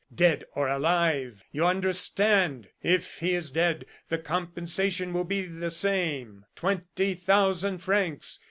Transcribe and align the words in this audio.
Dead 0.15 0.43
or 0.55 0.67
alive, 0.67 1.43
you 1.51 1.63
understand. 1.63 2.69
If 2.81 3.19
he 3.19 3.35
is 3.35 3.51
dead, 3.51 3.85
the 4.09 4.17
compensation 4.17 5.13
will 5.13 5.25
be 5.25 5.43
the 5.45 5.69
same; 5.69 6.43
twenty 6.55 7.13
thousand 7.13 7.77
francs! 7.83 8.39